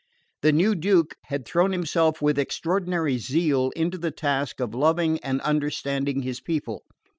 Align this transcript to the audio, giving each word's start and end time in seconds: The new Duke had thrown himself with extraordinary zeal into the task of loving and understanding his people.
The 0.41 0.51
new 0.51 0.73
Duke 0.73 1.13
had 1.25 1.45
thrown 1.45 1.71
himself 1.73 2.23
with 2.23 2.39
extraordinary 2.39 3.19
zeal 3.19 3.69
into 3.75 3.99
the 3.99 4.09
task 4.09 4.59
of 4.59 4.73
loving 4.73 5.19
and 5.19 5.39
understanding 5.41 6.23
his 6.23 6.39
people. 6.41 6.81